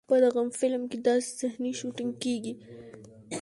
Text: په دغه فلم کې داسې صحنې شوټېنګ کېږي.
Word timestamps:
په 0.09 0.15
دغه 0.23 0.41
فلم 0.59 0.83
کې 0.91 0.97
داسې 1.07 1.29
صحنې 1.39 1.71
شوټېنګ 1.79 2.13
کېږي. 2.23 2.53